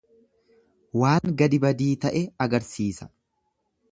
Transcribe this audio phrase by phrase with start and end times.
[1.01, 3.09] Waan gadi badii ta'e agarsiisa.